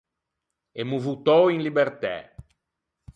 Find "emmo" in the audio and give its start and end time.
0.81-0.97